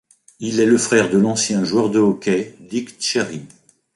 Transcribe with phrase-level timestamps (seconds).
[0.39, 3.43] Il est le frère de l'ancien joueur de hockey Dick Cherry.